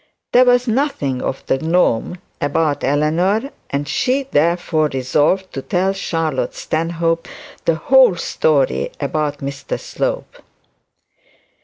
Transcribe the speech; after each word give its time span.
There 0.31 0.45
was 0.45 0.67
nothing 0.67 1.21
of 1.21 1.45
the 1.45 1.59
gnome 1.59 2.17
about 2.41 2.83
Eleanor; 2.83 3.51
and 3.69 3.87
she 3.87 4.23
therefore 4.23 4.89
resolved 4.91 5.53
to 5.53 5.61
tell 5.61 5.93
Charlotte 5.93 6.55
Stanhope 6.55 7.27
the 7.65 7.75
whole 7.75 8.15
story 8.15 8.91
about 8.99 9.41
Mr 9.41 9.79
Slope. 9.79 10.37